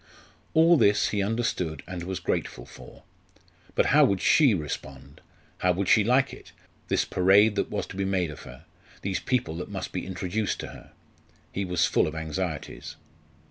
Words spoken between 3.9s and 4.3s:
how would